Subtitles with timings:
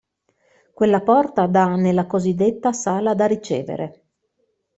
[0.73, 4.03] Quella porta dà nella cosiddetta sala da ricevere.